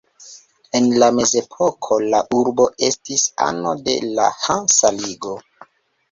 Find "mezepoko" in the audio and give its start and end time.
1.17-1.97